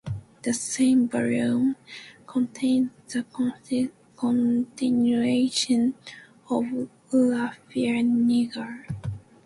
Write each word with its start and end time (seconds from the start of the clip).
The 0.41 0.51
same 0.55 1.07
volume 1.07 1.75
contains 2.25 2.89
the 3.13 3.21
continuation 4.25 5.93
of 6.49 6.65
Ralph 7.13 7.59
Niger. 7.75 8.87